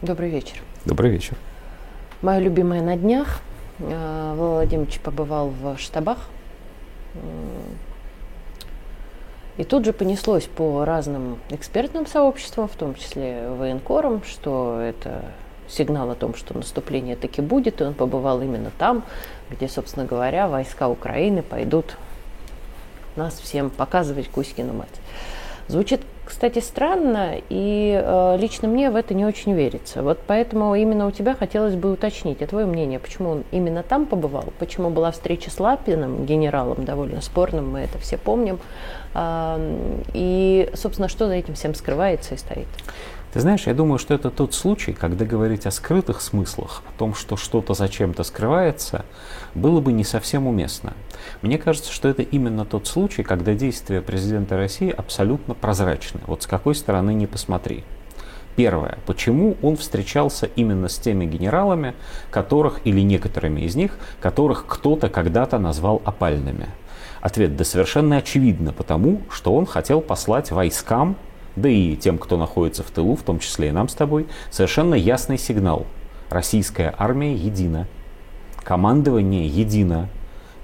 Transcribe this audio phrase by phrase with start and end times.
[0.00, 0.58] Добрый вечер.
[0.84, 1.36] Добрый вечер.
[2.22, 3.40] Мое любимое на днях.
[3.80, 6.18] Э, Владимирович побывал в штабах.
[9.56, 15.24] И тут же понеслось по разным экспертным сообществам, в том числе военкорам, что это
[15.66, 19.02] сигнал о том, что наступление таки будет, и он побывал именно там,
[19.50, 21.96] где, собственно говоря, войска Украины пойдут
[23.16, 25.00] нас всем показывать Кузькину мать.
[25.66, 30.02] Звучит, кстати, странно, и э, лично мне в это не очень верится.
[30.02, 34.04] Вот поэтому именно у тебя хотелось бы уточнить, а твое мнение, почему он именно там
[34.04, 38.60] побывал, почему была встреча с Лапиным, генералом, довольно спорным, мы это все помним,
[39.14, 42.68] э, и, собственно, что за этим всем скрывается и стоит.
[43.32, 47.14] Ты знаешь, я думаю, что это тот случай, когда говорить о скрытых смыслах, о том,
[47.14, 49.04] что что-то зачем-то скрывается,
[49.54, 50.94] было бы не совсем уместно.
[51.42, 56.20] Мне кажется, что это именно тот случай, когда действия президента России абсолютно прозрачны.
[56.26, 57.84] Вот с какой стороны не посмотри.
[58.56, 58.98] Первое.
[59.06, 61.94] Почему он встречался именно с теми генералами,
[62.30, 66.68] которых, или некоторыми из них, которых кто-то когда-то назвал опальными?
[67.20, 71.16] Ответ, да совершенно очевидно, потому что он хотел послать войскам
[71.60, 74.94] да и тем, кто находится в тылу, в том числе и нам с тобой, совершенно
[74.94, 75.86] ясный сигнал.
[76.30, 77.86] Российская армия едина.
[78.62, 80.08] Командование едино.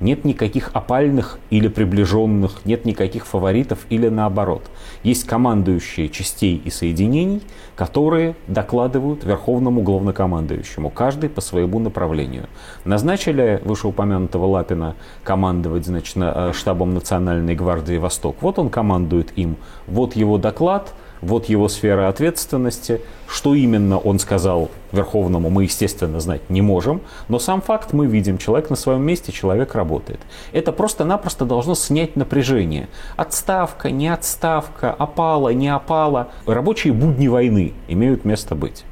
[0.04, 4.70] Нет никаких опальных или приближенных, нет никаких фаворитов или наоборот.
[5.02, 7.40] Есть командующие частей и соединений,
[7.74, 12.50] которые докладывают верховному главнокомандующему, каждый по своему направлению.
[12.84, 18.36] Назначили вышеупомянутого Лапина командовать значит, э, штабом Национальной гвардии «Восток».
[18.42, 20.92] Вот он командует им, вот его доклад–
[21.24, 23.00] вот его сфера ответственности.
[23.26, 27.00] Что именно он сказал Верховному, мы, естественно, знать не можем.
[27.28, 28.38] Но сам факт мы видим.
[28.38, 30.20] Человек на своем месте, человек работает.
[30.52, 32.88] Это просто-напросто должно снять напряжение.
[33.16, 36.28] Отставка, не отставка, опала, не опала.
[36.46, 38.84] Рабочие будни войны имеют место быть.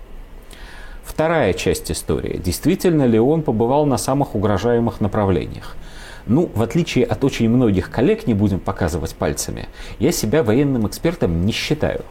[1.05, 2.39] Вторая часть истории.
[2.39, 5.77] Действительно ли он побывал на самых угрожаемых направлениях?
[6.27, 9.69] Ну, в отличие от очень многих коллег, не будем показывать пальцами,
[9.99, 12.05] я себя военным экспертом не считаю.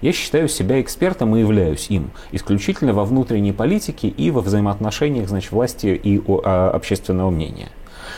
[0.00, 5.52] Я считаю себя экспертом и являюсь им исключительно во внутренней политике и во взаимоотношениях значит,
[5.52, 7.68] власти и а, общественного мнения.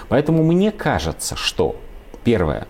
[0.08, 1.76] Поэтому мне кажется, что,
[2.24, 2.68] первое,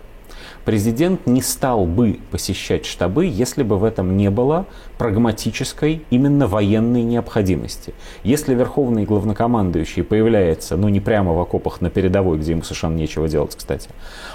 [0.65, 4.65] президент не стал бы посещать штабы, если бы в этом не было
[4.97, 7.93] прагматической, именно военной необходимости.
[8.23, 13.27] Если верховный главнокомандующий появляется, ну не прямо в окопах на передовой, где ему совершенно нечего
[13.27, 13.89] делать, кстати,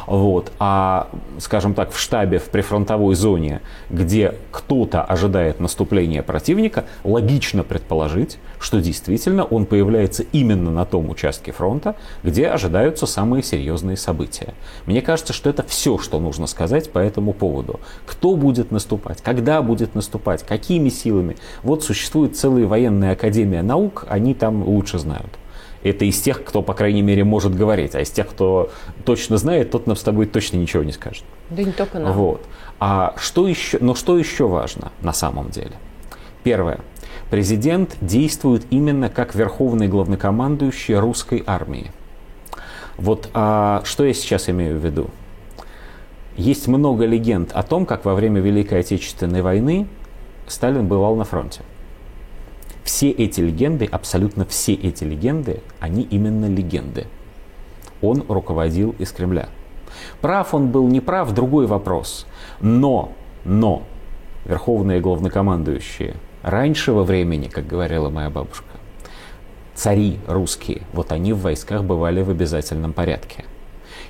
[0.06, 7.62] вот, а, скажем так, в штабе в прифронтовой зоне, где кто-то ожидает наступления противника, логично
[7.62, 14.55] предположить, что действительно он появляется именно на том участке фронта, где ожидаются самые серьезные события.
[14.87, 17.81] Мне кажется, что это все, что нужно сказать по этому поводу.
[18.06, 21.37] Кто будет наступать, когда будет наступать, какими силами.
[21.62, 25.39] Вот существует целая военная академия наук, они там лучше знают.
[25.83, 27.95] Это из тех, кто, по крайней мере, может говорить.
[27.95, 28.71] А из тех, кто
[29.05, 31.25] точно знает, тот нам с тобой точно ничего не скажет.
[31.51, 32.12] Да не только нам.
[32.12, 32.45] Вот.
[32.81, 35.73] А что еще, но что еще важно на самом деле?
[36.43, 36.81] Первое.
[37.31, 41.91] Президент действует именно как верховный главнокомандующий русской армии.
[42.97, 45.09] Вот а, что я сейчас имею в виду?
[46.38, 49.88] Есть много легенд о том, как во время Великой Отечественной войны
[50.47, 51.62] Сталин бывал на фронте.
[52.84, 57.09] Все эти легенды, абсолютно все эти легенды, они именно легенды.
[58.00, 59.49] Он руководил из Кремля.
[60.21, 62.25] Прав он был, не прав, другой вопрос.
[62.60, 63.10] Но,
[63.44, 63.82] но,
[64.44, 68.70] верховные главнокомандующие, раньшего времени, как говорила моя бабушка,
[69.75, 73.44] цари русские, вот они в войсках бывали в обязательном порядке.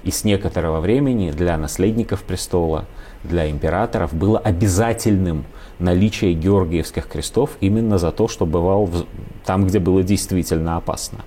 [0.04, 2.86] И с некоторого времени для наследников престола,
[3.25, 5.44] для императоров было обязательным
[5.78, 9.06] наличие георгиевских крестов именно за то, что бывал в,
[9.44, 11.25] там, где было действительно опасно.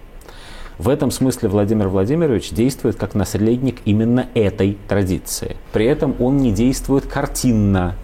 [0.77, 5.57] В этом смысле Владимир Владимирович действует как наследник именно этой традиции.
[5.73, 7.95] При этом он не действует картинно,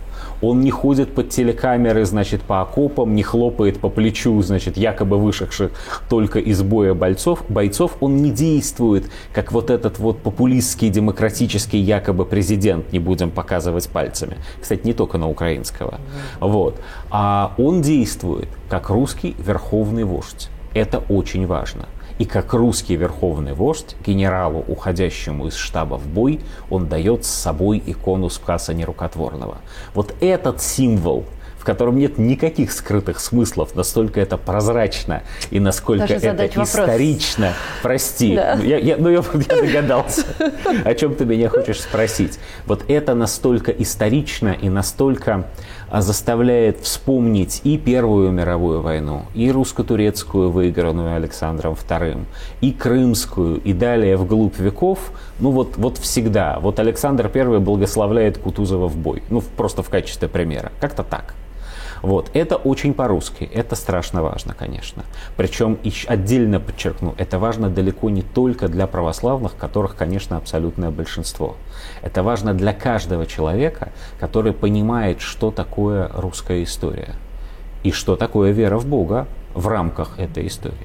[0.41, 5.71] он не ходит под телекамеры, значит, по окопам, не хлопает по плечу, значит, якобы вышедших
[6.09, 7.43] только из боя бойцов.
[7.49, 7.97] бойцов.
[7.99, 14.37] Он не действует, как вот этот вот популистский, демократический якобы президент, не будем показывать пальцами.
[14.61, 15.99] Кстати, не только на украинского.
[16.39, 16.79] Вот.
[17.09, 20.49] А он действует как русский верховный вождь.
[20.73, 21.85] Это очень важно.
[22.17, 27.81] И как русский верховный вождь, генералу, уходящему из штаба в бой, он дает с собой
[27.85, 29.57] икону Спаса Нерукотворного.
[29.93, 31.25] Вот этот символ
[31.57, 37.53] в котором нет никаких скрытых смыслов, настолько это прозрачно и насколько Даже это исторично.
[37.81, 38.53] Прости, да.
[38.63, 40.23] я, я, ну я, я догадался,
[40.85, 42.39] о чем ты меня хочешь спросить.
[42.67, 45.47] Вот это настолько исторично и настолько
[45.91, 52.25] заставляет вспомнить и Первую мировую войну, и русско-турецкую, выигранную Александром II,
[52.61, 56.59] и Крымскую, и далее вглубь веков, ну вот, вот всегда.
[56.59, 60.71] Вот Александр I благословляет Кутузова в бой, ну просто в качестве примера.
[60.79, 61.33] Как-то так.
[62.01, 62.29] Вот.
[62.33, 65.03] Это очень по-русски, это страшно важно, конечно.
[65.35, 65.77] Причем,
[66.07, 71.55] отдельно подчеркну, это важно далеко не только для православных, которых, конечно, абсолютное большинство.
[72.01, 77.15] Это важно для каждого человека, который понимает, что такое русская история
[77.83, 80.75] и что такое вера в Бога в рамках этой истории.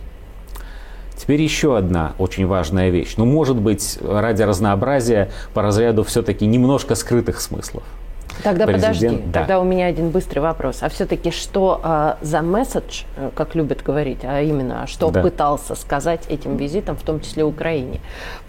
[1.16, 3.14] Теперь еще одна очень важная вещь.
[3.16, 7.84] Ну, может быть, ради разнообразия по разряду все-таки немножко скрытых смыслов–
[8.42, 9.40] Тогда подожди, да.
[9.40, 10.78] тогда у меня один быстрый вопрос.
[10.82, 15.22] А все-таки что а, за месседж, э, как любят говорить, а именно, что да.
[15.22, 18.00] пытался сказать этим визитом, в том числе Украине,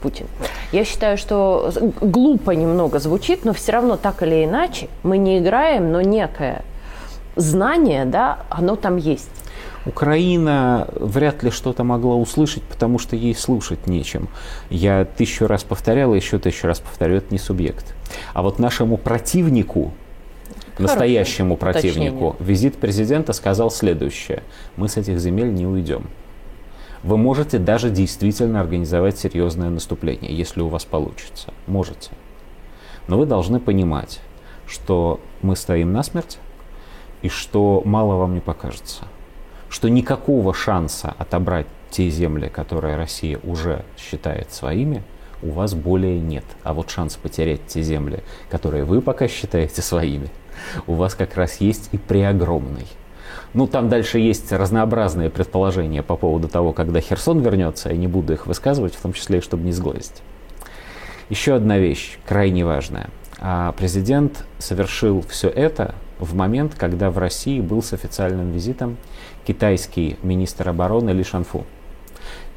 [0.01, 0.27] Путин?
[0.71, 1.71] Я считаю, что
[2.01, 6.63] глупо немного звучит, но все равно так или иначе мы не играем, но некое
[7.35, 9.29] знание, да, оно там есть.
[9.85, 14.29] Украина вряд ли что-то могла услышать, потому что ей слушать нечем.
[14.69, 17.93] Я тысячу раз повторял, и еще тысячу раз повторю, это не субъект.
[18.33, 19.93] А вот нашему противнику,
[20.75, 22.35] Хорошее настоящему противнику, уточнение.
[22.39, 24.43] визит президента сказал следующее.
[24.75, 26.07] Мы с этих земель не уйдем.
[27.03, 31.53] Вы можете даже действительно организовать серьезное наступление, если у вас получится.
[31.67, 32.11] Можете.
[33.07, 34.21] Но вы должны понимать,
[34.67, 36.39] что мы стоим насмерть,
[37.21, 39.05] и что мало вам не покажется
[39.73, 45.03] что никакого шанса отобрать те земли, которые Россия уже считает своими,
[45.43, 46.45] у вас более нет.
[46.63, 48.19] А вот шанс потерять те земли,
[48.49, 50.29] которые вы пока считаете своими,
[50.87, 52.87] у вас как раз есть и преогромный.
[53.53, 58.33] Ну, там дальше есть разнообразные предположения по поводу того, когда Херсон вернется, я не буду
[58.33, 60.21] их высказывать, в том числе и чтобы не сглазить.
[61.29, 63.09] Еще одна вещь, крайне важная.
[63.39, 68.97] А президент совершил все это в момент, когда в России был с официальным визитом
[69.45, 71.65] китайский министр обороны Ли Шанфу.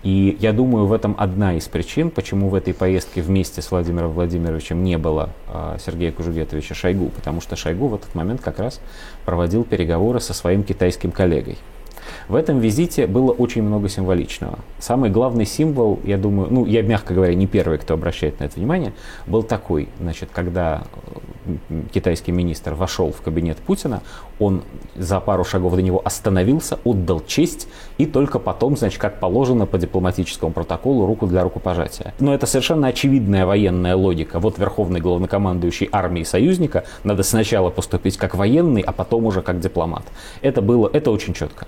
[0.06, 4.12] И я думаю, в этом одна из причин, почему в этой поездке вместе с Владимиром
[4.12, 8.80] Владимировичем не было э, Сергея Кужугетовича Шойгу, потому что Шойгу в этот момент как раз
[9.24, 11.58] проводил переговоры со своим китайским коллегой.
[12.28, 14.58] В этом визите было очень много символичного.
[14.78, 18.56] Самый главный символ, я думаю, ну, я, мягко говоря, не первый, кто обращает на это
[18.56, 18.92] внимание,
[19.26, 20.82] был такой, значит, когда
[21.92, 24.02] китайский министр вошел в кабинет Путина,
[24.40, 24.62] он
[24.96, 27.68] за пару шагов до него остановился, отдал честь
[27.98, 32.14] и только потом, значит, как положено по дипломатическому протоколу, руку для рукопожатия.
[32.18, 34.40] Но это совершенно очевидная военная логика.
[34.40, 40.04] Вот верховный главнокомандующий армии союзника, надо сначала поступить как военный, а потом уже как дипломат.
[40.42, 41.66] Это было, это очень четко.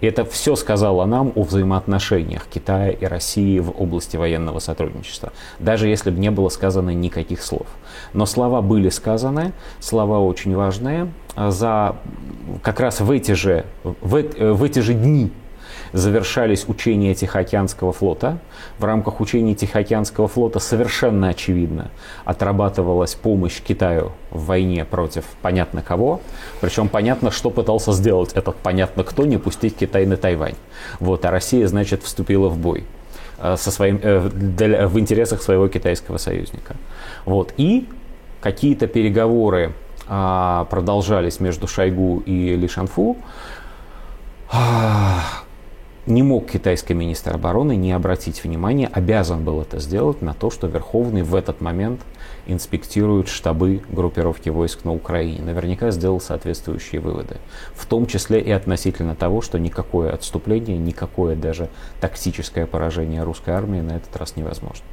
[0.00, 5.88] И это все сказало нам о взаимоотношениях Китая и России в области военного сотрудничества, даже
[5.88, 7.66] если бы не было сказано никаких слов.
[8.12, 11.12] Но слова были сказаны, слова очень важные.
[11.36, 11.96] За
[12.62, 15.30] как раз в эти же, в, в эти же дни
[15.92, 18.38] завершались учения Тихоокеанского флота.
[18.78, 21.90] В рамках учений Тихоокеанского флота совершенно очевидно
[22.24, 26.20] отрабатывалась помощь Китаю в войне против понятно кого.
[26.60, 30.56] Причем понятно, что пытался сделать этот понятно кто, не пустить Китай на Тайвань.
[31.00, 32.84] Вот, а Россия, значит, вступила в бой
[33.38, 34.18] э, со своим, э,
[34.86, 36.76] в интересах своего китайского союзника.
[37.24, 37.52] Вот.
[37.56, 37.88] И
[38.40, 39.72] какие-то переговоры
[40.08, 43.16] а, продолжались между Шойгу и Ли Шанфу.
[46.08, 50.66] Не мог китайский министр обороны не обратить внимания, обязан был это сделать на то, что
[50.66, 52.00] Верховный в этот момент
[52.46, 55.42] инспектирует штабы группировки войск на Украине.
[55.42, 57.36] Наверняка сделал соответствующие выводы.
[57.74, 61.68] В том числе и относительно того, что никакое отступление, никакое даже
[62.00, 64.86] тактическое поражение русской армии на этот раз невозможно.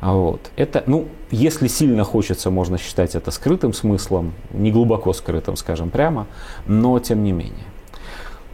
[0.00, 0.50] А вот.
[0.54, 6.26] Это, ну, если сильно хочется, можно считать это скрытым смыслом, не глубоко скрытым, скажем прямо,
[6.66, 7.64] но тем не менее.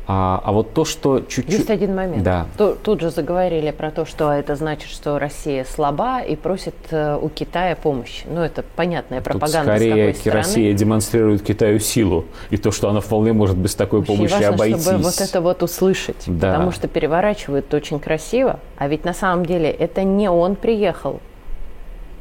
[0.09, 1.53] А, а вот то, что чуть-чуть...
[1.53, 2.23] Есть один момент.
[2.23, 2.47] Да.
[2.57, 7.19] Тут, тут же заговорили про то, что это значит, что Россия слаба и просит э,
[7.21, 8.25] у Китая помощи.
[8.29, 12.25] Ну, это понятная пропаганда тут скорее с какой Россия демонстрирует Китаю силу.
[12.51, 14.83] И то, что она вполне может без такой очень помощи важно, обойтись.
[14.83, 16.23] чтобы вот это вот услышать.
[16.27, 16.53] Да.
[16.53, 18.61] Потому что переворачивают очень красиво.
[18.77, 21.21] А ведь на самом деле это не он приехал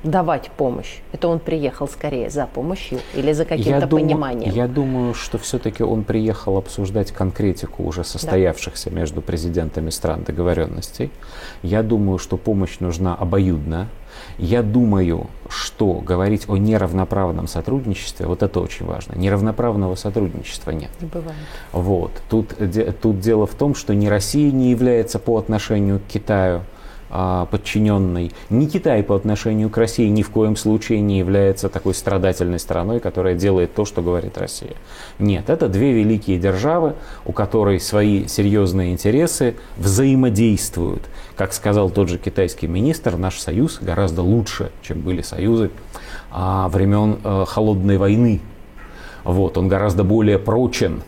[0.06, 1.00] давать помощь?
[1.12, 4.52] Это он приехал скорее за помощью или за каким-то пониманием?
[4.52, 8.96] Я думаю, что все-таки он приехал обсуждать конкретику уже состоявшихся да.
[8.96, 11.12] между президентами стран договоренностей.
[11.64, 13.88] Я думаю, что помощь нужна обоюдно.
[14.38, 19.16] Я думаю, что говорить о неравноправном сотрудничестве, вот это очень важно.
[19.16, 20.90] Неравноправного сотрудничества нет.
[21.02, 21.38] Не бывает.
[21.74, 22.12] Вот.
[22.30, 22.56] Тут,
[23.02, 26.62] тут дело в том, что ни Россия не является по отношению к Китаю
[27.10, 28.32] подчиненной.
[28.50, 33.00] Ни Китай по отношению к России ни в коем случае не является такой страдательной страной,
[33.00, 34.74] которая делает то, что говорит Россия.
[35.20, 36.96] Нет, это две великие державы,
[37.26, 41.04] у которой свои серьезные интересы взаимодействуют.
[41.36, 45.72] Как сказал тот же китайский министр, наш союз гораздо лучше, чем были союзы
[46.32, 48.42] а, времен а, Холодной войны.
[49.24, 51.02] Вот, он гораздо более прочен,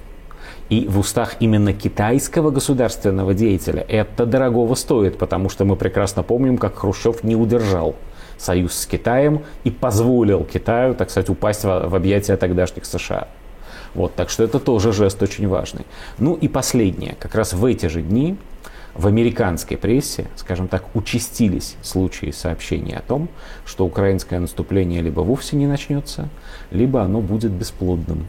[0.70, 6.58] и в устах именно китайского государственного деятеля это дорогого стоит, потому что мы прекрасно помним,
[6.58, 7.96] как Хрущев не удержал
[8.38, 13.28] союз с Китаем и позволил Китаю, так сказать, упасть в, в объятия тогдашних США.
[13.96, 15.86] Вот, так что это тоже жест очень важный.
[16.20, 17.16] Ну и последнее.
[17.20, 18.38] Как раз в эти же дни
[18.94, 23.30] в американской прессе, скажем так, участились случаи сообщений о том,
[23.66, 26.30] что украинское наступление либо вовсе не начнется,
[26.72, 28.28] либо оно будет бесплодным.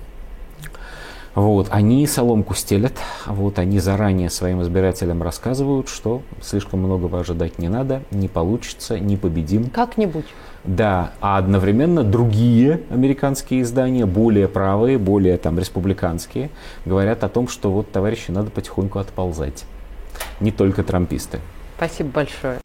[1.34, 2.94] Вот, они соломку стелят,
[3.26, 9.16] вот, они заранее своим избирателям рассказывают, что слишком многого ожидать не надо, не получится, не
[9.16, 9.70] победим.
[9.70, 10.26] Как-нибудь.
[10.64, 16.50] Да, а одновременно другие американские издания, более правые, более там республиканские,
[16.84, 19.64] говорят о том, что вот, товарищи, надо потихоньку отползать.
[20.40, 21.38] Не только трамписты.
[21.76, 22.58] Спасибо большое.